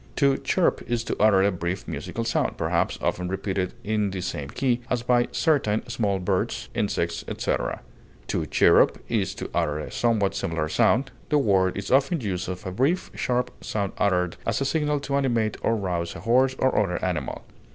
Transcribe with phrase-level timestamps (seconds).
[0.15, 4.49] To chirp is to utter a brief musical sound, perhaps often repeated in the same
[4.49, 7.81] key, as by certain small birds, insects, etc.
[8.29, 12.65] To chirrup is to utter a somewhat similar sound; the word is often used of
[12.65, 16.75] a brief, sharp sound uttered as a signal to animate or rouse a horse or
[16.81, 17.43] other animal.